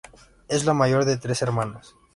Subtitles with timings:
[0.47, 1.93] Es la mayor de tres hermanas.